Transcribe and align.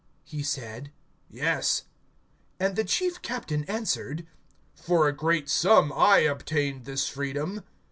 He 0.23 0.41
said: 0.41 0.91
Yes. 1.29 1.83
(28)And 2.59 2.73
the 2.73 2.83
chief 2.83 3.21
captain 3.21 3.63
answered: 3.65 4.25
For 4.73 5.07
a 5.07 5.13
great 5.15 5.47
sum 5.47 5.93
I 5.95 6.21
obtained 6.21 6.85
this 6.85 7.07
freedom. 7.07 7.63